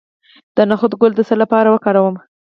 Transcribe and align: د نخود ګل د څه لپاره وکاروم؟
د 0.55 0.57
نخود 0.69 0.93
ګل 1.01 1.11
د 1.15 1.21
څه 1.27 1.35
لپاره 1.41 1.67
وکاروم؟ 1.71 2.15